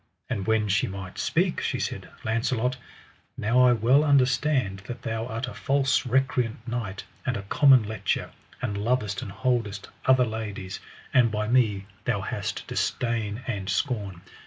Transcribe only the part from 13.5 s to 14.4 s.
scorn.